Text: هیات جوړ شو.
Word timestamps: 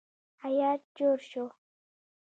هیات 0.43 0.81
جوړ 0.97 1.17
شو. 1.29 1.43